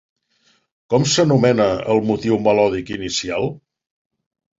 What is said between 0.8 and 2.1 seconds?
Com s'anomena el